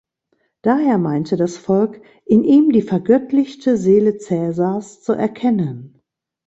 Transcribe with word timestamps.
Daher 0.63 0.97
meinte 0.97 1.37
das 1.37 1.57
Volk 1.57 2.01
in 2.25 2.43
ihm 2.43 2.71
die 2.71 2.81
vergöttlichte 2.81 3.77
Seele 3.77 4.17
Caesars 4.17 5.03
zu 5.03 5.13
erkennen. 5.13 6.01